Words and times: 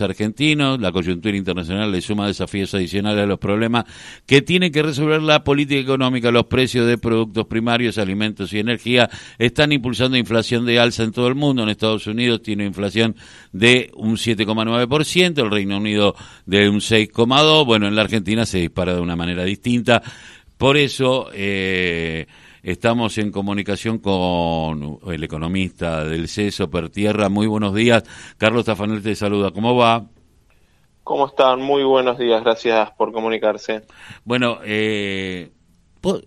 argentinos, 0.00 0.80
la 0.80 0.92
coyuntura 0.92 1.36
internacional 1.36 1.90
le 1.90 2.00
suma 2.00 2.26
desafíos 2.26 2.74
adicionales 2.74 3.24
a 3.24 3.26
los 3.26 3.38
problemas 3.38 3.84
que 4.26 4.42
tiene 4.42 4.70
que 4.70 4.82
resolver 4.82 5.22
la 5.22 5.44
política 5.44 5.80
económica. 5.80 6.30
Los 6.30 6.46
precios 6.46 6.86
de 6.86 6.98
productos 6.98 7.46
primarios, 7.46 7.98
alimentos 7.98 8.52
y 8.52 8.58
energía 8.58 9.08
están 9.38 9.72
impulsando 9.72 10.16
inflación 10.16 10.66
de 10.66 10.78
alza 10.78 11.02
en 11.02 11.12
todo 11.12 11.28
el 11.28 11.34
mundo. 11.34 11.62
En 11.62 11.68
Estados 11.68 12.06
Unidos 12.06 12.42
tiene 12.42 12.64
inflación 12.64 13.16
de 13.52 13.90
un 13.94 14.16
7,9%, 14.16 15.42
el 15.42 15.50
Reino 15.50 15.78
Unido 15.78 16.14
de 16.46 16.68
un 16.68 16.80
6,2%. 16.80 17.64
Bueno, 17.64 17.88
en 17.88 17.94
la 17.94 18.02
Argentina 18.02 18.46
se 18.46 18.58
dispara 18.58 18.94
de 18.94 19.00
una 19.00 19.16
manera 19.16 19.44
distinta. 19.44 20.02
Por 20.56 20.76
eso, 20.76 21.30
eh, 21.32 22.26
Estamos 22.62 23.16
en 23.18 23.30
comunicación 23.30 23.98
con 23.98 24.98
el 25.06 25.24
economista 25.24 26.04
del 26.04 26.28
CESO 26.28 26.70
Per 26.70 26.90
Tierra. 26.90 27.28
Muy 27.28 27.46
buenos 27.46 27.74
días. 27.74 28.04
Carlos 28.36 28.66
Tafanel 28.66 29.02
te 29.02 29.14
saluda. 29.14 29.50
¿Cómo 29.50 29.76
va? 29.76 30.06
¿Cómo 31.02 31.26
están? 31.26 31.60
Muy 31.60 31.82
buenos 31.84 32.18
días. 32.18 32.42
Gracias 32.42 32.90
por 32.92 33.12
comunicarse. 33.12 33.82
Bueno, 34.24 34.58
eh, 34.64 35.50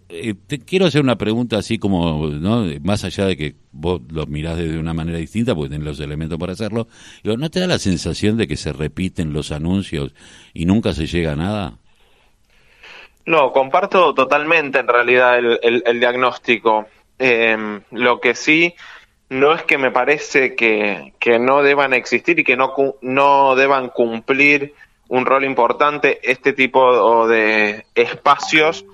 eh, 0.10 0.34
te 0.48 0.60
quiero 0.60 0.86
hacer 0.86 1.02
una 1.02 1.18
pregunta 1.18 1.58
así 1.58 1.78
como, 1.78 2.28
¿no? 2.28 2.66
más 2.82 3.04
allá 3.04 3.26
de 3.26 3.38
que 3.38 3.56
vos 3.72 4.02
lo 4.12 4.26
mirás 4.28 4.58
de 4.58 4.78
una 4.78 4.94
manera 4.94 5.18
distinta, 5.18 5.56
porque 5.56 5.70
tenés 5.70 5.86
los 5.86 6.00
elementos 6.00 6.38
para 6.38 6.54
hacerlo, 6.54 6.88
¿no 7.24 7.50
te 7.50 7.60
da 7.60 7.68
la 7.68 7.80
sensación 7.80 8.38
de 8.38 8.48
que 8.48 8.58
se 8.58 8.74
repiten 8.74 9.34
los 9.34 9.52
anuncios 9.52 10.14
y 10.54 10.66
nunca 10.66 10.94
se 10.94 11.08
llega 11.08 11.34
a 11.34 11.36
nada? 11.36 11.80
No, 13.26 13.52
comparto 13.52 14.14
totalmente 14.14 14.80
en 14.80 14.88
realidad 14.88 15.38
el, 15.38 16.00
diagnóstico. 16.00 16.88
Em, 17.18 17.82
lo 17.92 18.20
que 18.20 18.36
sí 18.36 18.76
no 19.30 19.54
es 19.54 19.64
que 19.64 19.78
me 19.78 19.92
parece 19.92 20.56
que, 20.56 21.14
no 21.40 21.64
deban 21.64 21.94
existir 21.94 22.40
y 22.40 22.44
que 22.44 22.58
no, 22.58 22.74
no 23.02 23.56
deban 23.56 23.90
cumplir 23.90 24.74
un 25.08 25.26
rol 25.26 25.46
importante 25.46 26.20
este 26.24 26.54
tipo 26.54 27.28
de 27.28 27.86
espacios 27.96 28.86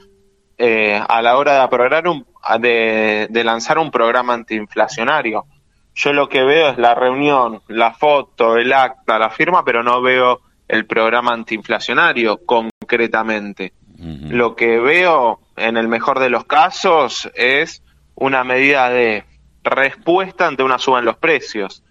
eh, 0.58 1.02
a 1.08 1.22
la 1.22 1.38
hora 1.38 1.68
de, 1.68 2.10
un, 2.10 2.26
de, 2.60 3.28
de 3.30 3.44
lanzar 3.44 3.80
un 3.80 3.92
programa 3.92 4.34
antiinflacionario. 4.34 5.46
Yo 5.96 6.14
lo 6.14 6.30
que 6.30 6.44
veo 6.44 6.70
es 6.70 6.78
la 6.78 6.96
reunión, 6.96 7.62
la 7.68 7.94
foto, 7.94 8.58
el 8.58 8.72
acta, 8.74 9.18
la 9.18 9.30
firma, 9.30 9.66
pero 9.66 9.84
no 9.84 10.02
veo 10.02 10.42
el 10.68 10.86
programa 10.86 11.34
antiinflacionario 11.34 12.46
concretamente. 12.46 13.74
Lo 14.02 14.56
que 14.56 14.80
veo 14.80 15.40
en 15.58 15.76
el 15.76 15.90
mejor 15.90 16.20
de 16.20 16.30
los 16.30 16.46
casos 16.46 17.30
es 17.36 17.84
una 18.16 18.46
medida 18.46 18.90
de 18.90 19.26
respuesta 19.64 20.48
ante 20.48 20.64
una 20.64 20.80
suba 20.80 21.00
en 21.00 21.06
los 21.06 21.18
precios, 21.18 21.84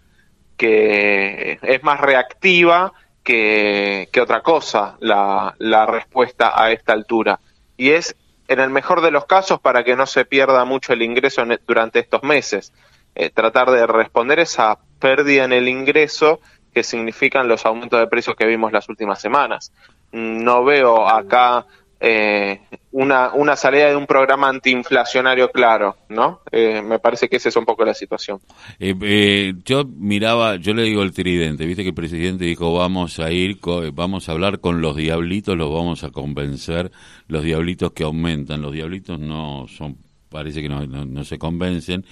que 0.56 1.58
es 1.60 1.82
más 1.82 2.00
reactiva 2.00 2.92
que, 3.22 4.08
otra 4.22 4.40
cosa 4.40 4.96
la, 5.00 5.54
respuesta 5.86 6.60
a 6.60 6.72
esta 6.72 6.94
altura. 6.94 7.40
Y 7.76 7.90
es 7.90 8.16
en 8.48 8.60
el 8.60 8.70
mejor 8.70 9.02
de 9.02 9.10
los 9.10 9.26
casos 9.26 9.60
para 9.60 9.84
que 9.84 9.94
no 9.94 10.06
se 10.06 10.24
pierda 10.24 10.64
mucho 10.64 10.94
el 10.94 11.02
ingreso 11.02 11.44
durante 11.66 11.98
estos 11.98 12.22
meses. 12.22 12.72
Eh, 13.14 13.30
tratar 13.30 13.70
de 13.70 13.86
responder 13.86 14.38
esa 14.38 14.78
pérdida 14.98 15.44
en 15.44 15.52
el 15.52 15.68
ingreso 15.68 16.40
que 16.72 16.82
significan 16.82 17.48
los 17.48 17.66
aumentos 17.66 18.00
de 18.00 18.06
precios 18.06 18.36
que 18.36 18.46
vimos 18.46 18.72
las 18.72 18.88
últimas 18.88 19.20
semanas. 19.20 19.72
No 20.12 20.64
veo 20.64 21.06
acá 21.06 21.66
eh, 22.00 22.60
una, 22.92 23.32
una 23.34 23.56
salida 23.56 23.88
de 23.88 23.96
un 23.96 24.06
programa 24.06 24.48
antiinflacionario 24.48 25.50
claro, 25.50 25.96
¿no? 26.08 26.40
Eh, 26.52 26.80
me 26.80 26.98
parece 26.98 27.28
que 27.28 27.36
esa 27.36 27.48
es 27.48 27.56
un 27.56 27.64
poco 27.64 27.84
la 27.84 27.94
situación. 27.94 28.40
Eh, 28.78 29.54
yo 29.64 29.84
miraba, 29.84 30.56
yo 30.56 30.74
le 30.74 30.84
digo 30.84 31.02
el 31.02 31.12
tridente, 31.12 31.66
viste 31.66 31.82
que 31.82 31.90
el 31.90 31.94
presidente 31.94 32.44
dijo 32.44 32.72
vamos 32.72 33.18
a 33.18 33.30
ir, 33.32 33.58
vamos 33.92 34.28
a 34.28 34.32
hablar 34.32 34.60
con 34.60 34.80
los 34.80 34.96
diablitos, 34.96 35.56
los 35.56 35.72
vamos 35.72 36.04
a 36.04 36.10
convencer, 36.10 36.90
los 37.26 37.42
diablitos 37.42 37.92
que 37.92 38.04
aumentan, 38.04 38.62
los 38.62 38.72
diablitos 38.72 39.18
no 39.18 39.66
son, 39.68 39.96
parece 40.28 40.62
que 40.62 40.68
no, 40.68 40.86
no, 40.86 41.24
se 41.24 41.38
convencen. 41.38 42.04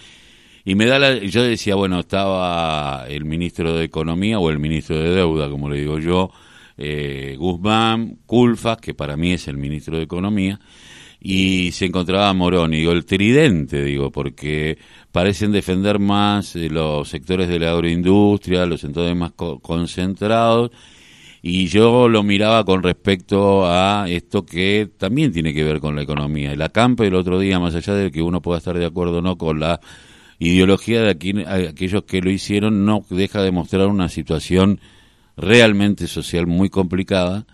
Y 0.65 0.75
me 0.75 0.87
da 0.87 0.99
la, 0.99 1.15
yo 1.15 1.45
decía, 1.45 1.77
bueno, 1.77 2.01
estaba 2.01 3.07
el 3.09 3.25
ministro 3.25 3.75
de 3.75 3.85
Economía 3.85 4.41
o 4.41 4.51
el 4.51 4.59
ministro 4.59 4.99
de 4.99 5.11
Deuda, 5.11 5.49
como 5.49 5.71
le 5.71 5.79
digo 5.79 6.01
yo, 6.01 6.33
eh, 6.77 7.37
Guzmán, 7.39 8.19
Culfas, 8.27 8.79
que 8.79 8.95
para 8.95 9.17
mí 9.17 9.33
es 9.33 9.49
el 9.49 9.57
ministro 9.57 9.97
de 9.97 10.05
Economía, 10.05 10.61
y 11.21 11.73
se 11.73 11.87
encontraba 11.87 12.33
Moroni, 12.35 12.79
digo, 12.79 12.93
el 12.93 13.05
tridente, 13.05 13.83
digo, 13.83 14.11
porque 14.11 14.79
parecen 15.11 15.53
defender 15.53 15.99
más 15.99 16.55
eh, 16.57 16.69
los 16.69 17.09
sectores 17.09 17.49
de 17.49 17.59
la 17.59 17.73
agroindustria, 17.73 18.67
los 18.67 18.81
sectores 18.81 19.17
más 19.17 19.33
concentrados, 19.33 20.71
y 21.43 21.67
yo 21.69 22.09
lo 22.09 22.23
miraba 22.23 22.65
con 22.65 22.83
respecto 22.83 23.67
a 23.67 24.07
esto 24.09 24.45
que 24.45 24.91
también 24.99 25.33
tiene 25.33 25.55
que 25.55 25.63
ver 25.63 25.79
con 25.79 25.95
la 25.95 26.03
economía. 26.03 26.53
Y 26.53 26.57
la 26.57 26.71
Campa 26.71 27.05
el 27.07 27.15
otro 27.15 27.39
día, 27.39 27.61
más 27.61 27.75
allá 27.77 27.95
de 27.95 28.11
que 28.11 28.21
uno 28.21 28.43
pueda 28.43 28.59
estar 28.59 28.77
de 28.77 28.85
acuerdo 28.85 29.19
o 29.19 29.23
no 29.23 29.39
con 29.39 29.61
la 29.61 29.81
ideología 30.41 31.03
de 31.03 31.11
aquellos 31.69 32.03
que 32.03 32.21
lo 32.21 32.31
hicieron, 32.31 32.85
no 32.85 33.05
deja 33.11 33.43
de 33.43 33.53
mostrar 33.53 33.87
una 33.87 34.09
situación 34.09 34.81
realmente 35.37 36.07
social 36.07 36.47
muy 36.47 36.71
complicada. 36.71 37.47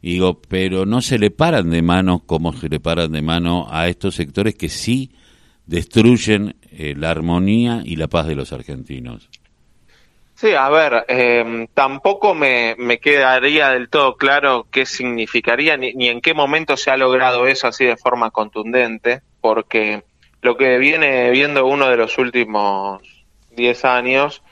digo, 0.00 0.40
pero 0.48 0.84
no 0.86 1.00
se 1.00 1.18
le 1.18 1.30
paran 1.30 1.70
de 1.70 1.82
mano 1.82 2.22
como 2.26 2.52
se 2.52 2.68
le 2.68 2.78
paran 2.80 3.12
de 3.12 3.22
mano 3.22 3.66
a 3.70 3.88
estos 3.88 4.14
sectores 4.14 4.54
que 4.54 4.68
sí 4.68 5.12
destruyen 5.66 6.56
eh, 6.70 6.94
la 6.96 7.10
armonía 7.10 7.80
y 7.84 7.96
la 7.96 8.08
paz 8.08 8.26
de 8.26 8.34
los 8.34 8.52
argentinos. 8.52 9.30
Sí, 10.34 10.52
a 10.52 10.68
ver, 10.68 11.04
em, 11.08 11.68
tampoco 11.68 12.34
me, 12.34 12.74
me, 12.76 12.98
quedaría 12.98 13.70
del 13.70 13.88
todo 13.88 14.16
claro 14.16 14.66
qué 14.70 14.84
significaría 14.84 15.76
ni, 15.76 15.94
ni, 15.94 16.08
en 16.08 16.20
qué 16.20 16.34
momento 16.34 16.76
se 16.76 16.90
ha 16.90 16.96
logrado 16.96 17.46
eso 17.46 17.68
así 17.68 17.84
de 17.84 17.96
forma 17.96 18.30
contundente, 18.30 19.22
porque 19.40 20.02
lo 20.42 20.56
que 20.56 20.76
viene 20.78 21.30
viendo 21.30 21.64
uno 21.66 21.88
de 21.88 21.96
los 21.96 22.18
últimos 22.18 23.00
10 23.52 23.84
años 23.84 24.42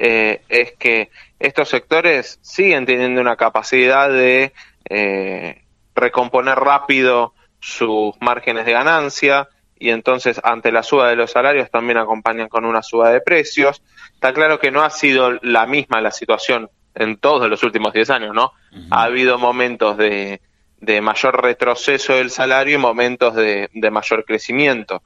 eh, 0.00 0.42
es 0.48 0.72
que 0.78 1.10
estos 1.40 1.68
sectores 1.68 2.38
siguen 2.40 2.86
teniendo 2.86 3.20
una 3.20 3.34
capacidad 3.34 4.08
de 4.08 4.52
eh, 4.88 5.64
recomponer 5.94 6.56
rápido 6.56 7.34
sus 7.58 8.14
márgenes 8.20 8.64
de 8.64 8.72
ganancia 8.72 9.48
y 9.76 9.90
entonces 9.90 10.40
ante 10.44 10.70
la 10.70 10.84
suba 10.84 11.08
de 11.08 11.16
los 11.16 11.32
salarios 11.32 11.68
también 11.70 11.98
acompañan 11.98 12.48
con 12.48 12.64
una 12.64 12.80
suba 12.82 13.10
de 13.10 13.20
precios. 13.20 13.82
Está 14.14 14.32
claro 14.32 14.60
que 14.60 14.70
no 14.70 14.82
ha 14.82 14.90
sido 14.90 15.32
la 15.42 15.66
misma 15.66 16.00
la 16.00 16.12
situación 16.12 16.70
en 16.94 17.16
todos 17.16 17.50
los 17.50 17.64
últimos 17.64 17.92
10 17.92 18.10
años, 18.10 18.34
¿no? 18.34 18.52
Ha 18.90 19.02
habido 19.02 19.36
momentos 19.36 19.96
de, 19.96 20.40
de, 20.80 21.00
mayor 21.00 21.42
retroceso 21.42 22.14
del 22.14 22.30
salario 22.30 22.76
y 22.76 22.80
momentos 22.80 23.34
de, 23.34 23.68
de 23.72 23.90
mayor 23.90 24.24
crecimiento. 24.24 25.02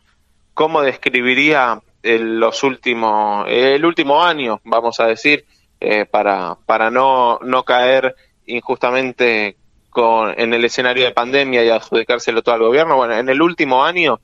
¿Cómo 0.54 0.82
describiría 0.82 1.80
el, 2.03 2.39
los 2.39 2.63
últimos, 2.63 3.47
el 3.49 3.85
último 3.85 4.23
año, 4.23 4.61
vamos 4.65 5.01
a 5.01 5.07
decir, 5.07 5.45
eh, 5.81 6.07
para, 6.07 6.57
para 6.67 6.91
no, 6.91 7.39
no 7.43 7.65
caer 7.65 8.15
injustamente 8.47 9.57
con, 9.91 10.39
en 10.39 10.55
el 10.55 10.65
escenario 10.65 11.05
de 11.05 11.13
pandemia 11.13 11.65
y 11.65 11.69
adjudicárselo 11.69 12.43
todo 12.43 12.55
al 12.55 12.63
gobierno. 12.63 12.97
Bueno, 12.97 13.15
en 13.17 13.29
el 13.29 13.43
último 13.43 13.85
año 13.85 14.21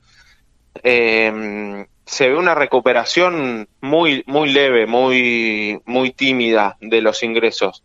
eh, 0.83 1.85
se 2.05 2.29
ve 2.29 2.35
una 2.35 2.55
recuperación 2.55 3.67
muy, 3.81 4.23
muy 4.25 4.51
leve, 4.51 4.87
muy, 4.87 5.79
muy 5.85 6.11
tímida 6.11 6.77
de 6.81 7.01
los 7.01 7.23
ingresos. 7.23 7.83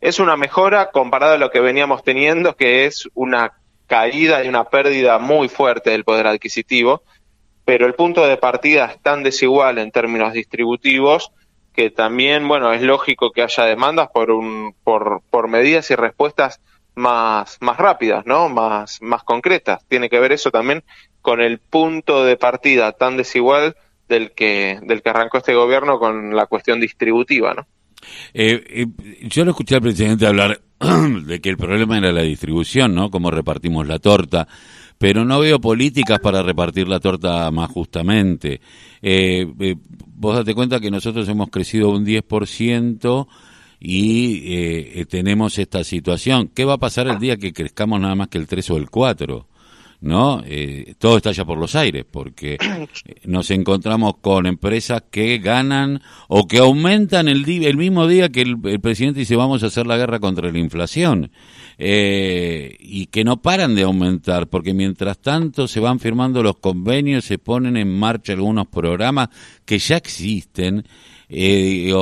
Es 0.00 0.18
una 0.18 0.36
mejora 0.36 0.90
comparado 0.90 1.34
a 1.34 1.38
lo 1.38 1.50
que 1.50 1.60
veníamos 1.60 2.02
teniendo, 2.02 2.56
que 2.56 2.86
es 2.86 3.08
una 3.14 3.52
caída 3.86 4.44
y 4.44 4.48
una 4.48 4.64
pérdida 4.64 5.18
muy 5.18 5.48
fuerte 5.48 5.90
del 5.90 6.04
poder 6.04 6.26
adquisitivo 6.26 7.02
pero 7.70 7.86
el 7.86 7.94
punto 7.94 8.26
de 8.26 8.36
partida 8.36 8.86
es 8.86 9.00
tan 9.00 9.22
desigual 9.22 9.78
en 9.78 9.92
términos 9.92 10.32
distributivos 10.32 11.30
que 11.72 11.88
también, 11.88 12.48
bueno, 12.48 12.72
es 12.72 12.82
lógico 12.82 13.30
que 13.30 13.42
haya 13.42 13.62
demandas 13.64 14.08
por, 14.12 14.32
un, 14.32 14.74
por, 14.82 15.22
por 15.30 15.46
medidas 15.46 15.88
y 15.92 15.94
respuestas 15.94 16.60
más, 16.96 17.58
más 17.60 17.76
rápidas, 17.76 18.26
¿no? 18.26 18.48
Más, 18.48 19.00
más 19.02 19.22
concretas. 19.22 19.86
Tiene 19.86 20.08
que 20.08 20.18
ver 20.18 20.32
eso 20.32 20.50
también 20.50 20.82
con 21.22 21.40
el 21.40 21.60
punto 21.60 22.24
de 22.24 22.36
partida 22.36 22.90
tan 22.90 23.16
desigual 23.16 23.76
del 24.08 24.32
que, 24.32 24.80
del 24.82 25.00
que 25.00 25.10
arrancó 25.10 25.38
este 25.38 25.54
gobierno 25.54 26.00
con 26.00 26.34
la 26.34 26.46
cuestión 26.46 26.80
distributiva, 26.80 27.54
¿no? 27.54 27.68
Eh, 28.34 28.64
eh, 28.66 28.86
yo 29.28 29.44
lo 29.44 29.52
escuché 29.52 29.76
al 29.76 29.82
presidente 29.82 30.26
hablar 30.26 30.60
de 30.80 31.40
que 31.40 31.50
el 31.50 31.56
problema 31.56 31.98
era 31.98 32.10
la 32.10 32.22
distribución, 32.22 32.96
¿no? 32.96 33.12
Cómo 33.12 33.30
repartimos 33.30 33.86
la 33.86 34.00
torta 34.00 34.48
pero 35.00 35.24
no 35.24 35.40
veo 35.40 35.58
políticas 35.58 36.18
para 36.18 36.42
repartir 36.42 36.86
la 36.86 37.00
torta 37.00 37.50
más 37.50 37.70
justamente. 37.70 38.60
Eh, 39.00 39.50
eh, 39.58 39.74
vos 40.14 40.36
date 40.36 40.54
cuenta 40.54 40.78
que 40.78 40.90
nosotros 40.90 41.26
hemos 41.26 41.48
crecido 41.48 41.88
un 41.88 42.04
10% 42.04 43.26
y 43.80 44.42
eh, 44.44 45.06
tenemos 45.08 45.58
esta 45.58 45.84
situación. 45.84 46.50
¿Qué 46.54 46.66
va 46.66 46.74
a 46.74 46.78
pasar 46.78 47.08
el 47.08 47.18
día 47.18 47.38
que 47.38 47.54
crezcamos 47.54 47.98
nada 47.98 48.14
más 48.14 48.28
que 48.28 48.36
el 48.36 48.46
3 48.46 48.72
o 48.72 48.76
el 48.76 48.90
4? 48.90 49.46
¿No? 50.00 50.42
Eh, 50.46 50.94
todo 50.98 51.18
está 51.18 51.32
ya 51.32 51.44
por 51.44 51.58
los 51.58 51.74
aires, 51.74 52.04
porque 52.10 52.56
nos 53.24 53.50
encontramos 53.50 54.14
con 54.20 54.46
empresas 54.46 55.04
que 55.10 55.38
ganan 55.38 56.00
o 56.28 56.46
que 56.48 56.58
aumentan 56.58 57.28
el, 57.28 57.48
el 57.48 57.76
mismo 57.76 58.06
día 58.06 58.30
que 58.30 58.42
el, 58.42 58.80
presidente 58.80 59.20
dice 59.20 59.36
vamos 59.36 59.62
a 59.62 59.66
hacer 59.66 59.86
la 59.86 59.98
guerra 59.98 60.18
contra 60.18 60.50
la 60.50 60.58
inflación, 60.58 61.30
eh, 61.78 62.76
y 62.80 63.06
que 63.06 63.24
no 63.24 63.42
paran 63.42 63.74
de 63.74 63.82
aumentar, 63.82 64.48
porque 64.48 64.74
mientras 64.74 65.18
tanto 65.18 65.68
se 65.68 65.80
van 65.80 66.00
firmando 66.00 66.42
los 66.42 66.56
convenios, 66.56 67.24
se 67.24 67.38
ponen 67.38 67.76
en 67.76 67.98
marcha 67.98 68.32
algunos 68.32 68.68
programas 68.68 69.28
que 69.64 69.78
ya 69.78 69.96
existen, 69.96 70.84
eh, 71.28 71.92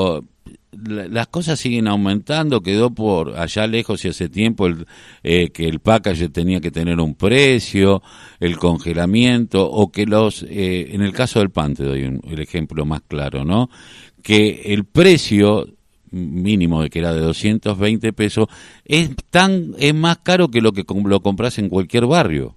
las 0.72 1.26
cosas 1.28 1.58
siguen 1.58 1.88
aumentando, 1.88 2.62
quedó 2.62 2.90
por 2.90 3.38
allá 3.38 3.66
lejos 3.66 4.04
y 4.04 4.08
hace 4.08 4.28
tiempo 4.28 4.66
el, 4.66 4.86
eh, 5.22 5.50
que 5.50 5.66
el 5.66 5.80
package 5.80 6.28
tenía 6.28 6.60
que 6.60 6.70
tener 6.70 7.00
un 7.00 7.14
precio, 7.14 8.02
el 8.38 8.58
congelamiento, 8.58 9.68
o 9.68 9.90
que 9.90 10.06
los, 10.06 10.42
eh, 10.42 10.88
en 10.92 11.02
el 11.02 11.12
caso 11.12 11.38
del 11.38 11.50
pan 11.50 11.74
te 11.74 11.84
doy 11.84 12.20
el 12.22 12.40
ejemplo 12.40 12.84
más 12.84 13.00
claro, 13.08 13.44
¿no? 13.44 13.70
Que 14.22 14.62
el 14.66 14.84
precio 14.84 15.66
mínimo 16.10 16.82
de 16.82 16.90
que 16.90 16.98
era 17.00 17.12
de 17.12 17.20
220 17.20 18.12
pesos 18.12 18.48
es 18.84 19.10
tan 19.30 19.74
es 19.78 19.94
más 19.94 20.18
caro 20.18 20.48
que 20.48 20.60
lo 20.60 20.72
que 20.72 20.84
lo 21.04 21.20
compras 21.20 21.58
en 21.58 21.68
cualquier 21.68 22.06
barrio. 22.06 22.54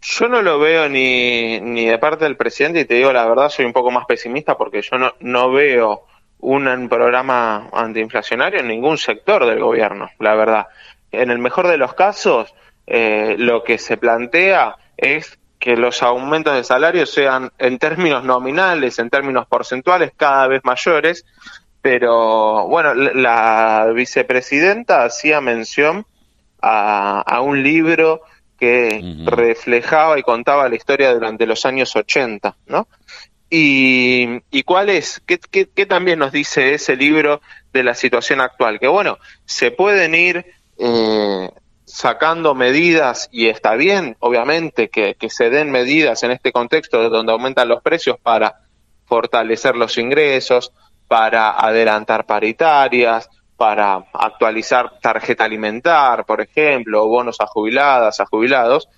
Yo 0.00 0.28
no 0.28 0.42
lo 0.42 0.60
veo 0.60 0.88
ni, 0.88 1.60
ni 1.60 1.86
de 1.86 1.98
parte 1.98 2.24
del 2.24 2.36
presidente 2.36 2.80
y 2.80 2.84
te 2.84 2.94
digo 2.94 3.12
la 3.12 3.28
verdad, 3.28 3.48
soy 3.48 3.64
un 3.64 3.72
poco 3.72 3.90
más 3.90 4.06
pesimista 4.06 4.56
porque 4.56 4.80
yo 4.80 4.96
no, 4.96 5.12
no 5.20 5.50
veo 5.50 6.07
un 6.40 6.88
programa 6.88 7.68
antiinflacionario 7.72 8.60
en 8.60 8.68
ningún 8.68 8.98
sector 8.98 9.46
del 9.46 9.60
gobierno, 9.60 10.10
la 10.18 10.34
verdad. 10.34 10.66
En 11.10 11.30
el 11.30 11.38
mejor 11.38 11.68
de 11.68 11.78
los 11.78 11.94
casos, 11.94 12.54
eh, 12.86 13.36
lo 13.38 13.64
que 13.64 13.78
se 13.78 13.96
plantea 13.96 14.76
es 14.96 15.38
que 15.58 15.76
los 15.76 16.02
aumentos 16.02 16.54
de 16.54 16.64
salarios 16.64 17.10
sean 17.10 17.50
en 17.58 17.78
términos 17.78 18.24
nominales, 18.24 18.98
en 18.98 19.10
términos 19.10 19.46
porcentuales, 19.46 20.12
cada 20.16 20.46
vez 20.46 20.64
mayores, 20.64 21.26
pero 21.82 22.68
bueno, 22.68 22.94
la 22.94 23.90
vicepresidenta 23.94 25.04
hacía 25.04 25.40
mención 25.40 26.06
a, 26.60 27.40
un 27.42 27.62
libro 27.62 28.22
que 28.58 29.00
reflejaba 29.24 30.18
y 30.18 30.22
contaba 30.22 30.68
la 30.68 30.74
historia 30.74 31.14
durante 31.14 31.46
los 31.46 31.64
años 31.64 31.94
80, 31.94 32.56
¿no? 32.66 32.88
¿Y, 33.50 34.62
cuál 34.64 34.90
es? 34.90 35.22
¿Qué, 35.26 35.38
¿Qué, 35.38 35.86
también 35.86 36.18
nos 36.18 36.32
dice 36.32 36.74
ese 36.74 36.96
libro 36.96 37.40
de 37.72 37.82
la 37.82 37.94
situación 37.94 38.40
actual? 38.40 38.78
Que 38.78 38.88
bueno, 38.88 39.18
se 39.46 39.70
pueden 39.70 40.14
ir 40.14 40.44
eh, 40.76 41.50
sacando 41.84 42.54
medidas 42.54 43.28
y 43.32 43.48
está 43.48 43.74
bien, 43.74 44.16
obviamente, 44.20 44.90
que 44.90 45.16
se 45.30 45.50
den 45.50 45.70
medidas 45.70 46.22
en 46.22 46.32
este 46.32 46.52
contexto 46.52 47.08
donde 47.08 47.32
aumentan 47.32 47.68
los 47.68 47.82
precios 47.82 48.18
para 48.20 48.60
fortalecer 49.06 49.76
los 49.76 49.96
ingresos, 49.96 50.72
para 51.08 51.52
adelantar 51.58 52.26
paritarias, 52.26 53.30
para 53.56 54.04
actualizar 54.12 55.00
tarjeta 55.00 55.44
alimentar, 55.44 56.24
por 56.24 56.40
ejemplo, 56.40 57.02
o 57.02 57.08
bonos 57.08 57.40
a 57.40 57.46
jubiladas, 57.46 58.20
a 58.20 58.26
jubilados, 58.26 58.88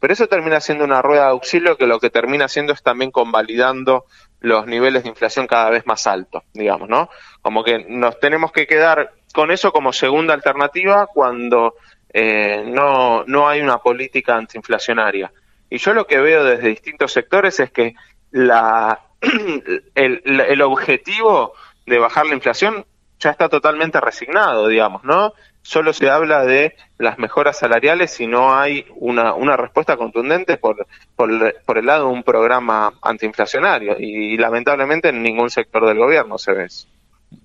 pero 0.00 0.14
eso 0.14 0.26
termina 0.26 0.60
siendo 0.60 0.84
una 0.84 1.02
rueda 1.02 1.24
de 1.24 1.30
auxilio 1.30 1.76
que 1.76 1.86
lo 1.86 2.00
que 2.00 2.10
termina 2.10 2.46
haciendo 2.46 2.72
es 2.72 2.82
también 2.82 3.10
convalidando 3.10 4.06
los 4.40 4.66
niveles 4.66 5.02
de 5.02 5.10
inflación 5.10 5.46
cada 5.46 5.70
vez 5.70 5.86
más 5.86 6.06
altos, 6.06 6.42
digamos, 6.54 6.88
¿no? 6.88 7.10
Como 7.42 7.62
que 7.62 7.84
nos 7.86 8.18
tenemos 8.18 8.50
que 8.52 8.66
quedar 8.66 9.12
con 9.34 9.50
eso 9.50 9.70
como 9.72 9.92
segunda 9.92 10.32
alternativa 10.32 11.06
cuando 11.06 11.74
eh, 12.12 12.64
no, 12.66 13.24
no 13.24 13.48
hay 13.48 13.60
una 13.60 13.78
política 13.78 14.36
antiinflacionaria. 14.36 15.30
Y 15.68 15.78
yo 15.78 15.92
lo 15.92 16.06
que 16.06 16.18
veo 16.18 16.42
desde 16.44 16.68
distintos 16.68 17.12
sectores 17.12 17.60
es 17.60 17.70
que 17.70 17.94
la, 18.30 19.00
el, 19.94 20.22
el 20.24 20.62
objetivo 20.62 21.52
de 21.86 21.98
bajar 21.98 22.26
la 22.26 22.34
inflación 22.34 22.86
ya 23.20 23.30
está 23.30 23.48
totalmente 23.48 24.00
resignado, 24.00 24.66
digamos, 24.66 25.04
¿no? 25.04 25.32
solo 25.62 25.92
se 25.92 26.08
habla 26.08 26.44
de 26.44 26.74
las 26.98 27.18
mejoras 27.18 27.58
salariales 27.58 28.18
y 28.20 28.26
no 28.26 28.54
hay 28.54 28.86
una, 28.96 29.34
una 29.34 29.56
respuesta 29.56 29.96
contundente 29.96 30.56
por, 30.56 30.86
por, 31.16 31.78
el 31.78 31.86
lado 31.86 32.06
de 32.06 32.12
un 32.12 32.22
programa 32.22 32.94
antiinflacionario 33.02 33.96
y, 33.98 34.36
lamentablemente 34.36 35.10
en 35.10 35.22
ningún 35.22 35.50
sector 35.50 35.86
del 35.86 35.98
gobierno 35.98 36.38
se 36.38 36.52
ve 36.52 36.64
eso. 36.64 36.88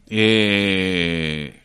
Eh, 0.10 1.62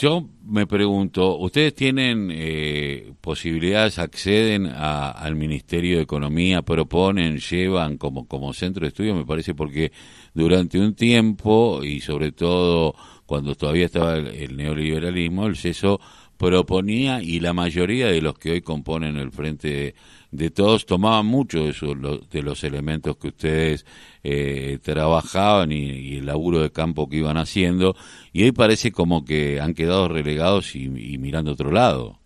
yo 0.00 0.26
me 0.46 0.66
pregunto, 0.66 1.36
¿ustedes 1.36 1.74
tienen 1.74 2.30
eh, 2.32 3.12
posibilidades, 3.20 3.98
acceden 3.98 4.66
al 4.66 5.36
Ministerio 5.36 5.98
de 5.98 6.04
Economía, 6.04 6.62
proponen, 6.62 7.38
llevan 7.38 7.98
como, 7.98 8.26
como 8.26 8.54
centro 8.54 8.80
de 8.80 8.88
estudio? 8.88 9.14
Me 9.14 9.26
parece 9.26 9.54
porque 9.54 9.92
durante 10.32 10.80
un 10.80 10.94
tiempo 10.94 11.84
y 11.84 12.00
sobre 12.00 12.32
todo 12.32 12.94
cuando 13.26 13.54
todavía 13.54 13.86
estaba 13.86 14.16
el, 14.16 14.56
neoliberalismo, 14.56 15.46
el 15.46 15.56
CESO 15.56 16.00
proponía 16.40 17.22
y 17.22 17.38
la 17.38 17.52
mayoría 17.52 18.06
de 18.06 18.22
los 18.22 18.38
que 18.38 18.52
hoy 18.52 18.62
componen 18.62 19.18
el 19.18 19.30
Frente 19.30 19.94
de, 20.30 20.50
Todos 20.50 20.86
tomaban 20.86 21.26
mucho 21.26 21.66
de, 21.66 22.20
de 22.30 22.42
los 22.42 22.64
elementos 22.64 23.18
que 23.18 23.28
ustedes 23.28 23.84
eh, 24.24 24.78
trabajaban 24.82 25.70
y, 25.70 26.16
el 26.16 26.24
laburo 26.24 26.60
de 26.60 26.72
campo 26.72 27.10
que 27.10 27.18
iban 27.18 27.36
haciendo 27.36 27.94
y 28.32 28.44
hoy 28.44 28.52
parece 28.52 28.90
como 28.90 29.22
que 29.22 29.60
han 29.60 29.74
quedado 29.74 30.08
relegados 30.08 30.74
y, 30.76 30.88
mirando 30.88 31.52
otro 31.52 31.70
lado 31.70 32.18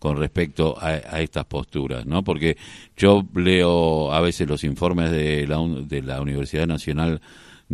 con 0.00 0.16
respecto 0.16 0.76
a, 0.80 0.88
a, 0.88 1.20
estas 1.20 1.44
posturas, 1.44 2.06
¿no? 2.06 2.24
Porque 2.24 2.56
yo 2.96 3.24
leo 3.36 4.12
a 4.12 4.20
veces 4.20 4.48
los 4.48 4.64
informes 4.64 5.12
de 5.12 5.46
la, 5.46 5.58
de 5.58 6.02
la 6.02 6.20
Universidad 6.20 6.66
Nacional 6.66 7.20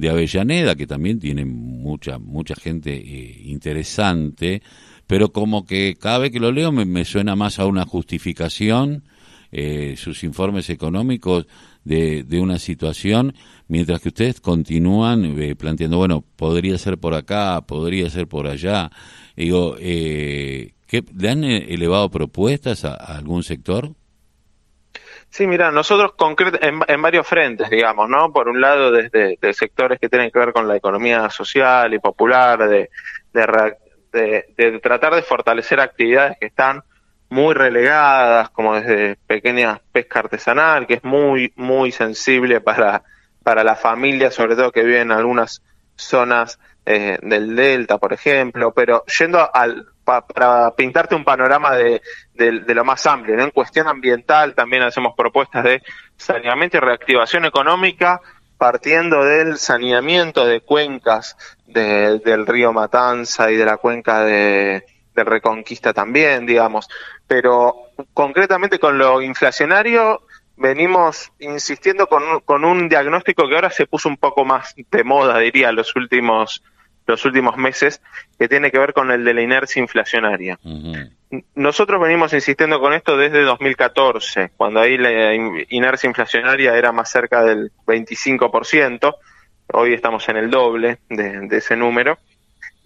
de 0.00 0.08
Avellaneda, 0.08 0.74
que 0.74 0.86
también 0.86 1.18
tiene 1.18 1.44
mucha, 1.44 2.18
mucha 2.18 2.54
gente 2.54 2.94
eh, 2.94 3.42
interesante, 3.44 4.62
pero 5.06 5.32
como 5.32 5.66
que 5.66 5.96
cada 6.00 6.18
vez 6.18 6.30
que 6.30 6.40
lo 6.40 6.52
leo 6.52 6.72
me, 6.72 7.04
suena 7.04 7.36
más 7.36 7.58
a 7.58 7.66
una 7.66 7.84
justificación, 7.84 9.04
eh, 9.52 9.94
sus 9.96 10.24
informes 10.24 10.70
económicos 10.70 11.46
de, 11.84 12.22
de, 12.22 12.40
una 12.40 12.58
situación, 12.58 13.34
mientras 13.68 14.00
que 14.00 14.08
ustedes 14.08 14.40
continúan 14.40 15.38
eh, 15.40 15.56
planteando, 15.56 15.98
bueno, 15.98 16.24
podría 16.36 16.78
ser 16.78 16.98
por 16.98 17.14
acá, 17.14 17.60
podría 17.66 18.08
ser 18.08 18.26
por 18.28 18.46
allá. 18.46 18.90
Digo, 19.36 19.76
eh, 19.80 20.74
¿le 21.18 21.28
han 21.28 21.44
elevado 21.44 22.10
propuestas 22.10 22.84
a 22.84 22.94
algún 22.94 23.42
sector? 23.42 23.94
Sí, 25.30 25.46
mira, 25.46 25.70
nosotros 25.70 26.12
en, 26.60 26.80
en, 26.88 27.02
varios 27.02 27.26
frentes, 27.26 27.70
digamos, 27.70 28.08
¿no? 28.08 28.32
Por 28.32 28.48
un 28.48 28.60
lado, 28.60 28.90
desde, 28.90 29.38
sectores 29.52 30.00
que 30.00 30.08
tienen 30.08 30.30
que 30.32 30.38
ver 30.40 30.52
con 30.52 30.66
la 30.66 30.76
economía 30.76 31.30
social 31.30 31.94
y 31.94 32.00
popular, 32.00 32.68
de, 32.68 32.90
de, 33.32 34.44
de, 34.56 34.80
tratar 34.80 35.14
de 35.14 35.22
fortalecer 35.22 35.78
actividades 35.78 36.36
que 36.38 36.46
están 36.46 36.82
muy 37.28 37.54
relegadas, 37.54 38.50
como 38.50 38.74
desde 38.74 39.16
pequeña 39.28 39.80
pesca 39.92 40.18
artesanal, 40.18 40.88
que 40.88 40.94
es 40.94 41.04
muy, 41.04 41.52
muy 41.54 41.92
sensible 41.92 42.60
para, 42.60 43.04
para 43.44 43.62
la 43.62 43.76
familia, 43.76 44.32
sobre 44.32 44.56
todo 44.56 44.72
que 44.72 44.82
viven 44.82 45.02
en 45.02 45.12
algunas 45.12 45.62
zonas 45.94 46.58
eh, 46.86 47.18
del 47.22 47.54
delta, 47.54 47.98
por 47.98 48.12
ejemplo, 48.12 48.72
pero 48.74 49.04
yendo 49.06 49.48
al, 49.54 49.86
para 50.26 50.70
pintarte 50.72 51.14
un 51.14 51.24
panorama 51.24 51.76
de, 51.76 52.02
de, 52.34 52.74
lo 52.74 52.84
más 52.84 53.06
amplio. 53.06 53.38
En 53.38 53.50
cuestión 53.50 53.88
ambiental 53.88 54.54
también 54.54 54.82
hacemos 54.82 55.14
propuestas 55.16 55.64
de 55.64 55.82
saneamiento 56.16 56.78
y 56.78 56.80
reactivación 56.80 57.44
económica 57.44 58.20
partiendo 58.60 59.24
del 59.24 59.56
saneamiento 59.56 60.44
de 60.44 60.60
cuencas 60.60 61.36
del 61.66 62.46
río 62.46 62.74
Matanza 62.74 63.50
y 63.50 63.56
de 63.56 63.64
la 63.64 63.78
cuenca 63.78 64.22
de, 64.22 64.84
Reconquista 65.14 65.92
también, 65.92 66.46
digamos. 66.46 66.88
Pero 67.26 67.90
concretamente 68.14 68.78
con 68.78 68.96
lo 68.96 69.20
inflacionario 69.20 70.22
venimos 70.56 71.30
insistiendo 71.40 72.06
con, 72.06 72.40
con 72.40 72.64
un 72.64 72.88
diagnóstico 72.88 73.46
que 73.46 73.54
ahora 73.54 73.68
se 73.68 73.86
puso 73.86 74.08
un 74.08 74.16
poco 74.16 74.46
más 74.46 74.74
de 74.76 75.04
moda, 75.04 75.38
diría, 75.38 75.72
los 75.72 75.94
últimos 75.94 76.62
los 77.06 77.24
últimos 77.24 77.56
meses, 77.56 78.00
que 78.38 78.48
tiene 78.48 78.70
que 78.70 78.78
ver 78.78 78.92
con 78.92 79.10
el 79.10 79.24
de 79.24 79.34
la 79.34 79.42
inercia 79.42 79.80
inflacionaria. 79.80 80.58
Nosotros 81.54 82.00
venimos 82.00 82.32
insistiendo 82.32 82.80
con 82.80 82.92
esto 82.92 83.16
desde 83.16 83.42
2014, 83.42 84.50
cuando 84.56 84.80
ahí 84.80 84.96
la 84.96 85.34
inercia 85.34 86.08
inflacionaria 86.08 86.76
era 86.76 86.92
más 86.92 87.10
cerca 87.10 87.42
del 87.42 87.70
25%, 87.86 89.14
hoy 89.72 89.94
estamos 89.94 90.28
en 90.28 90.36
el 90.36 90.50
doble 90.50 90.98
de, 91.08 91.48
ese 91.50 91.76
número. 91.76 92.18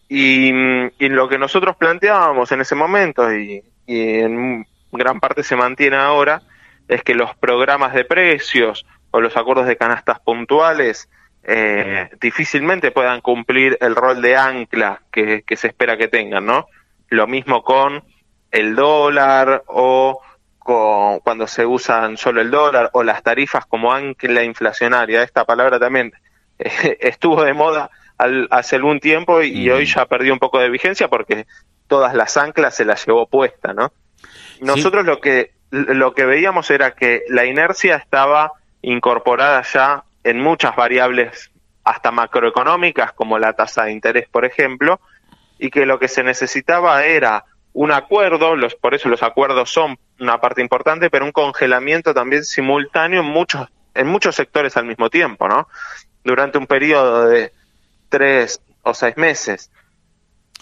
Y, 0.08 0.52
lo 1.08 1.28
que 1.28 1.38
nosotros 1.38 1.76
planteábamos 1.76 2.52
en 2.52 2.60
ese 2.60 2.74
momento, 2.74 3.32
y, 3.34 3.62
y 3.86 4.18
en 4.20 4.66
gran 4.92 5.20
parte 5.20 5.42
se 5.42 5.56
mantiene 5.56 5.96
ahora, 5.96 6.42
es 6.88 7.02
que 7.02 7.14
los 7.14 7.34
programas 7.36 7.94
de 7.94 8.04
precios 8.04 8.86
o 9.10 9.20
los 9.20 9.36
acuerdos 9.36 9.66
de 9.66 9.76
canastas 9.76 10.20
puntuales 10.20 11.08
eh, 11.46 12.08
difícilmente 12.20 12.90
puedan 12.90 13.20
cumplir 13.20 13.76
el 13.80 13.94
rol 13.94 14.22
de 14.22 14.36
ancla 14.36 15.02
que, 15.12 15.44
se 15.56 15.68
espera 15.68 15.96
que 15.96 16.08
tengan, 16.08 16.46
¿no? 16.46 16.68
Lo 17.08 17.26
mismo 17.26 17.62
con 17.62 18.02
el 18.50 18.74
dólar 18.74 19.62
o 19.66 20.20
cuando 20.58 21.46
se 21.46 21.66
usan 21.66 22.16
solo 22.16 22.40
el 22.40 22.50
dólar 22.50 22.88
o 22.94 23.02
las 23.02 23.22
tarifas 23.22 23.66
como 23.66 23.92
ancla 23.92 24.42
inflacionaria. 24.42 25.22
Esta 25.22 25.44
palabra 25.44 25.78
también 25.78 26.12
eh, 26.58 26.96
estuvo 27.00 27.44
de 27.44 27.52
moda 27.52 27.90
hace 28.50 28.76
algún 28.76 29.00
tiempo 29.00 29.42
y, 29.42 29.68
hoy 29.70 29.86
ya 29.86 30.06
perdió 30.06 30.32
un 30.32 30.38
poco 30.38 30.60
de 30.60 30.70
vigencia 30.70 31.08
porque 31.08 31.46
todas 31.88 32.14
las 32.14 32.36
anclas 32.36 32.74
se 32.74 32.84
las 32.84 33.04
llevó 33.04 33.26
puesta, 33.26 33.74
¿no? 33.74 33.92
Nosotros 34.60 35.04
lo 35.04 35.20
que 35.20 35.52
lo 35.70 36.14
que 36.14 36.24
veíamos 36.24 36.70
era 36.70 36.92
que 36.92 37.24
la 37.28 37.44
inercia 37.44 37.96
estaba 37.96 38.52
incorporada 38.80 39.62
ya 39.62 40.04
en 40.24 40.40
muchas 40.40 40.74
variables 40.74 41.50
hasta 41.84 42.10
macroeconómicas 42.10 43.12
como 43.12 43.38
la 43.38 43.52
tasa 43.52 43.84
de 43.84 43.92
interés, 43.92 44.28
por 44.28 44.44
ejemplo, 44.44 45.00
y 45.58 45.70
que 45.70 45.86
lo 45.86 45.98
que 45.98 46.08
se 46.08 46.24
necesitaba 46.24 47.04
era 47.04 47.44
un 47.74 47.92
acuerdo, 47.92 48.56
los, 48.56 48.74
por 48.74 48.94
eso 48.94 49.08
los 49.08 49.22
acuerdos 49.22 49.70
son 49.70 49.98
una 50.18 50.40
parte 50.40 50.62
importante, 50.62 51.10
pero 51.10 51.24
un 51.24 51.32
congelamiento 51.32 52.14
también 52.14 52.44
simultáneo 52.44 53.20
en 53.20 53.26
muchos, 53.26 53.68
en 53.94 54.06
muchos 54.06 54.34
sectores 54.34 54.76
al 54.76 54.86
mismo 54.86 55.10
tiempo, 55.10 55.48
¿no? 55.48 55.68
Durante 56.24 56.56
un 56.56 56.66
periodo 56.66 57.28
de 57.28 57.52
tres 58.08 58.60
o 58.82 58.94
seis 58.94 59.16
meses. 59.16 59.70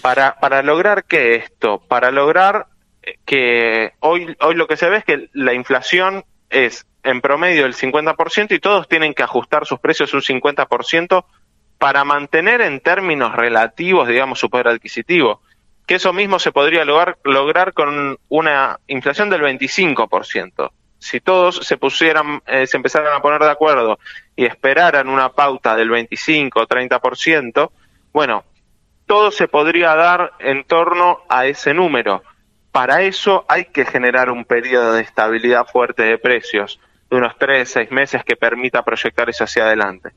Para, 0.00 0.40
para 0.40 0.62
lograr 0.62 1.04
que 1.04 1.36
esto, 1.36 1.80
para 1.86 2.10
lograr 2.10 2.66
que 3.24 3.92
hoy, 4.00 4.36
hoy 4.40 4.54
lo 4.54 4.66
que 4.66 4.76
se 4.76 4.88
ve 4.88 4.98
es 4.98 5.04
que 5.04 5.28
la 5.32 5.52
inflación 5.52 6.24
es 6.50 6.86
en 7.02 7.20
promedio 7.20 7.66
el 7.66 7.74
50% 7.74 8.52
y 8.52 8.58
todos 8.58 8.88
tienen 8.88 9.14
que 9.14 9.22
ajustar 9.22 9.66
sus 9.66 9.80
precios 9.80 10.14
un 10.14 10.22
50% 10.22 11.24
para 11.78 12.04
mantener 12.04 12.60
en 12.60 12.80
términos 12.80 13.34
relativos, 13.34 14.06
digamos, 14.08 14.38
su 14.38 14.48
poder 14.48 14.68
adquisitivo 14.68 15.40
que 15.86 15.96
eso 15.96 16.12
mismo 16.12 16.38
se 16.38 16.52
podría 16.52 16.84
lograr, 16.84 17.18
lograr 17.24 17.72
con 17.72 18.18
una 18.28 18.78
inflación 18.86 19.30
del 19.30 19.42
25%. 19.42 20.70
Si 20.98 21.20
todos 21.20 21.56
se 21.66 21.76
pusieran, 21.76 22.40
eh, 22.46 22.66
se 22.66 22.76
empezaran 22.76 23.12
a 23.12 23.20
poner 23.20 23.40
de 23.40 23.50
acuerdo 23.50 23.98
y 24.36 24.44
esperaran 24.44 25.08
una 25.08 25.30
pauta 25.30 25.74
del 25.74 25.90
25 25.90 26.60
o 26.60 26.66
30%, 26.66 27.72
bueno, 28.12 28.44
todo 29.06 29.32
se 29.32 29.48
podría 29.48 29.96
dar 29.96 30.32
en 30.38 30.64
torno 30.64 31.22
a 31.28 31.46
ese 31.46 31.74
número. 31.74 32.22
Para 32.70 33.02
eso 33.02 33.44
hay 33.48 33.66
que 33.66 33.84
generar 33.84 34.30
un 34.30 34.44
periodo 34.44 34.92
de 34.92 35.02
estabilidad 35.02 35.66
fuerte 35.66 36.04
de 36.04 36.18
precios, 36.18 36.78
de 37.12 37.18
unos 37.18 37.34
3, 37.38 37.68
6 37.68 37.90
meses 37.90 38.24
que 38.24 38.36
permita 38.36 38.82
proyectar 38.82 39.28
eso 39.28 39.44
hacia 39.44 39.64
adelante. 39.64 40.12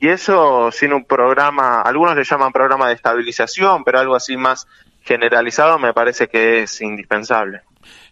Y 0.00 0.08
eso 0.08 0.70
sin 0.72 0.94
un 0.94 1.04
programa, 1.04 1.82
algunos 1.82 2.16
le 2.16 2.24
llaman 2.24 2.52
programa 2.52 2.88
de 2.88 2.94
estabilización, 2.94 3.84
pero 3.84 3.98
algo 3.98 4.16
así 4.16 4.34
más 4.38 4.66
generalizado 5.02 5.78
me 5.78 5.92
parece 5.92 6.28
que 6.28 6.62
es 6.62 6.80
indispensable. 6.80 7.60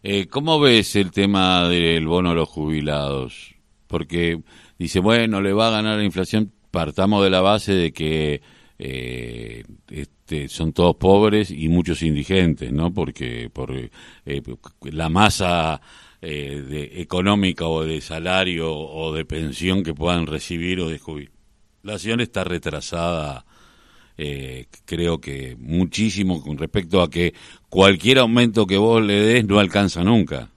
Eh, 0.02 0.26
¿Cómo 0.28 0.60
ves 0.60 0.96
el 0.96 1.12
tema 1.12 1.66
del 1.68 2.06
bono 2.06 2.32
a 2.32 2.34
los 2.34 2.48
jubilados? 2.48 3.54
Porque 3.86 4.38
dice, 4.78 5.00
bueno, 5.00 5.40
le 5.40 5.54
va 5.54 5.68
a 5.68 5.70
ganar 5.70 5.96
la 5.96 6.04
inflación, 6.04 6.52
partamos 6.70 7.24
de 7.24 7.30
la 7.30 7.40
base 7.40 7.72
de 7.72 7.92
que 7.92 8.42
eh, 8.78 9.64
este, 9.88 10.48
son 10.48 10.74
todos 10.74 10.96
pobres 10.96 11.50
y 11.50 11.68
muchos 11.68 12.02
indigentes, 12.02 12.70
¿no? 12.70 12.92
Porque 12.92 13.48
por 13.50 13.74
eh, 13.74 13.88
la 14.82 15.08
masa 15.08 15.80
de, 16.28 17.00
económica 17.00 17.66
o 17.66 17.84
de 17.84 18.00
salario 18.00 18.74
o 18.74 19.12
de 19.12 19.24
pensión 19.24 19.82
que 19.82 19.94
puedan 19.94 20.26
recibir 20.26 20.80
o 20.80 20.88
de 20.88 20.98
jubilación 20.98 22.20
está 22.20 22.44
retrasada 22.44 23.44
eh, 24.18 24.66
creo 24.86 25.20
que 25.20 25.56
muchísimo 25.58 26.42
con 26.42 26.56
respecto 26.56 27.02
a 27.02 27.10
que 27.10 27.34
cualquier 27.68 28.18
aumento 28.18 28.66
que 28.66 28.78
vos 28.78 29.02
le 29.02 29.20
des 29.20 29.44
no 29.44 29.58
alcanza 29.58 30.02
nunca. 30.02 30.48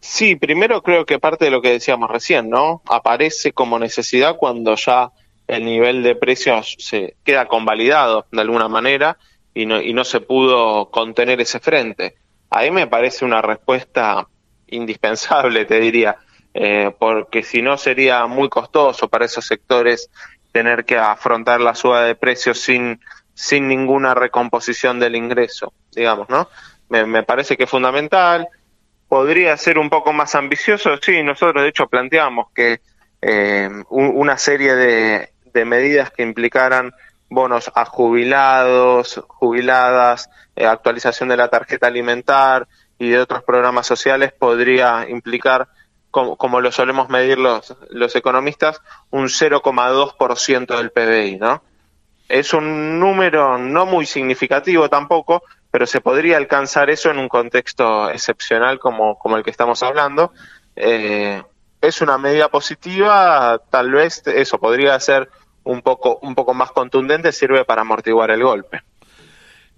Sí, 0.00 0.36
primero 0.36 0.82
creo 0.82 1.06
que 1.06 1.18
parte 1.18 1.46
de 1.46 1.50
lo 1.50 1.62
que 1.62 1.70
decíamos 1.70 2.10
recién, 2.10 2.50
¿no? 2.50 2.82
Aparece 2.86 3.52
como 3.52 3.78
necesidad 3.78 4.36
cuando 4.36 4.76
ya 4.76 5.10
el 5.48 5.64
nivel 5.64 6.02
de 6.02 6.14
precios 6.14 6.76
se 6.78 7.16
queda 7.24 7.48
convalidado 7.48 8.26
de 8.30 8.40
alguna 8.40 8.68
manera 8.68 9.16
y 9.54 9.64
no, 9.64 9.80
y 9.80 9.94
no 9.94 10.04
se 10.04 10.20
pudo 10.20 10.90
contener 10.90 11.40
ese 11.40 11.58
frente. 11.58 12.16
Ahí 12.50 12.70
me 12.70 12.86
parece 12.86 13.24
una 13.24 13.40
respuesta 13.40 14.28
indispensable, 14.68 15.64
te 15.64 15.80
diría, 15.80 16.16
eh, 16.54 16.90
porque 16.98 17.42
si 17.42 17.62
no 17.62 17.76
sería 17.76 18.26
muy 18.26 18.48
costoso 18.48 19.08
para 19.08 19.26
esos 19.26 19.46
sectores 19.46 20.10
tener 20.52 20.84
que 20.84 20.96
afrontar 20.96 21.60
la 21.60 21.74
suba 21.74 22.02
de 22.02 22.14
precios 22.14 22.60
sin, 22.60 23.00
sin 23.34 23.68
ninguna 23.68 24.14
recomposición 24.14 24.98
del 24.98 25.16
ingreso, 25.16 25.72
digamos, 25.94 26.28
¿no? 26.28 26.48
Me, 26.88 27.22
parece 27.24 27.56
que 27.56 27.64
es 27.64 27.70
fundamental. 27.70 28.48
Podría 29.08 29.56
ser 29.56 29.78
un 29.78 29.90
poco 29.90 30.12
más 30.12 30.34
ambicioso, 30.34 30.96
sí, 31.00 31.22
nosotros 31.22 31.62
de 31.62 31.68
hecho 31.68 31.88
planteamos 31.88 32.50
que 32.54 32.80
eh, 33.20 33.68
una 33.90 34.38
serie 34.38 34.74
de, 34.74 35.30
de 35.52 35.64
medidas 35.64 36.10
que 36.10 36.22
implicaran 36.22 36.92
bonos 37.28 37.70
a 37.74 37.84
jubilados, 37.84 39.22
jubiladas, 39.28 40.30
eh, 40.54 40.66
actualización 40.66 41.28
de 41.28 41.36
la 41.36 41.48
tarjeta 41.48 41.86
alimentar 41.86 42.66
y 42.98 43.10
de 43.10 43.18
otros 43.18 43.42
programas 43.42 43.86
sociales 43.86 44.32
podría 44.32 45.08
implicar 45.08 45.68
como, 46.10 46.62
lo 46.62 46.72
solemos 46.72 47.10
medir 47.10 47.38
los, 47.38 47.76
los 47.90 48.16
economistas, 48.16 48.80
un 49.10 49.26
0,2% 49.26 50.76
del 50.78 50.90
PBI, 50.90 51.36
¿no? 51.36 51.62
Es 52.28 52.54
un 52.54 52.98
número 52.98 53.58
no 53.58 53.84
muy 53.84 54.06
significativo 54.06 54.88
tampoco, 54.88 55.42
pero 55.70 55.86
se 55.86 56.00
podría 56.00 56.38
alcanzar 56.38 56.88
eso 56.88 57.10
en 57.10 57.18
un 57.18 57.28
contexto 57.28 58.08
excepcional 58.08 58.78
como, 58.78 59.18
como 59.18 59.36
el 59.36 59.44
que 59.44 59.50
estamos 59.50 59.82
hablando. 59.82 60.32
Eh, 60.74 61.42
es 61.82 62.00
una 62.00 62.16
medida 62.16 62.48
positiva, 62.48 63.60
tal 63.70 63.92
vez 63.92 64.22
eso 64.26 64.58
podría 64.58 64.98
ser 64.98 65.28
un 65.64 65.82
poco, 65.82 66.18
un 66.22 66.34
poco 66.34 66.54
más 66.54 66.72
contundente, 66.72 67.30
sirve 67.30 67.66
para 67.66 67.82
amortiguar 67.82 68.30
el 68.30 68.42
golpe. 68.42 68.80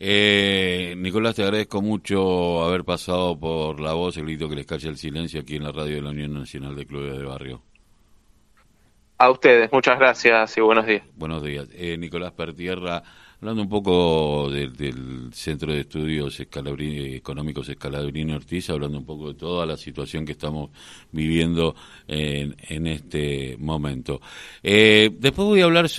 Eh, 0.00 0.94
Nicolás, 0.96 1.34
te 1.34 1.42
agradezco 1.42 1.82
mucho 1.82 2.62
haber 2.62 2.84
pasado 2.84 3.36
por 3.38 3.80
la 3.80 3.94
voz, 3.94 4.16
el 4.16 4.26
grito 4.26 4.48
que 4.48 4.54
les 4.54 4.66
cacha 4.66 4.88
el 4.88 4.96
silencio 4.96 5.40
aquí 5.40 5.56
en 5.56 5.64
la 5.64 5.72
radio 5.72 5.96
de 5.96 6.02
la 6.02 6.10
Unión 6.10 6.34
Nacional 6.34 6.76
de 6.76 6.86
Clubes 6.86 7.18
de 7.18 7.24
Barrio. 7.24 7.62
A 9.20 9.30
ustedes, 9.30 9.72
muchas 9.72 9.98
gracias 9.98 10.56
y 10.56 10.60
buenos 10.60 10.86
días. 10.86 11.02
Buenos 11.16 11.42
días. 11.42 11.66
Eh, 11.74 11.96
Nicolás 11.98 12.30
Pertierra, 12.30 13.02
hablando 13.40 13.62
un 13.62 13.68
poco 13.68 14.48
del 14.48 15.30
Centro 15.32 15.72
de 15.72 15.80
Estudios 15.80 16.38
Económicos 16.38 17.68
Escalabrini 17.68 18.34
Ortiz, 18.34 18.70
hablando 18.70 18.98
un 18.98 19.04
poco 19.04 19.28
de 19.28 19.34
toda 19.34 19.66
la 19.66 19.76
situación 19.76 20.24
que 20.24 20.32
estamos 20.32 20.70
viviendo 21.10 21.74
en, 22.06 22.54
en 22.68 22.86
este 22.86 23.56
momento. 23.58 24.20
Eh, 24.62 25.10
después 25.18 25.48
voy 25.48 25.62
a 25.62 25.64
hablar 25.64 25.88
sobre 25.88 25.96